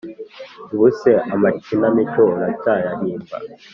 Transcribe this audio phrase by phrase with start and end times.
[0.73, 3.35] ubu se amakinamico uracyayahimba?